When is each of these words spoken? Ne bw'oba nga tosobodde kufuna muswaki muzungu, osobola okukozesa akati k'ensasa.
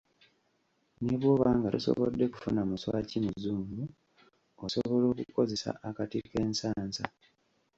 Ne 1.03 1.13
bw'oba 1.19 1.49
nga 1.57 1.67
tosobodde 1.73 2.23
kufuna 2.33 2.61
muswaki 2.69 3.17
muzungu, 3.25 3.81
osobola 4.63 5.05
okukozesa 5.11 5.69
akati 5.89 6.17
k'ensasa. 6.31 7.05